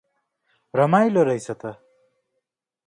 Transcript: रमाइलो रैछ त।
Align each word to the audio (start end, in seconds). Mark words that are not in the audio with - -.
रमाइलो 0.73 1.21
रैछ 1.29 1.47
त। 1.51 1.63